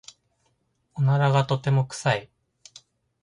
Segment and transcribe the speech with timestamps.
[0.95, 2.31] おならがとても臭い。